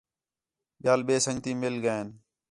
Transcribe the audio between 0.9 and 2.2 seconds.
ٻئے سنڳتی مِل ڳئین